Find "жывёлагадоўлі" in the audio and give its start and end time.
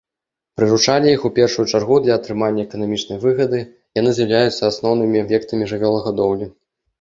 5.75-6.45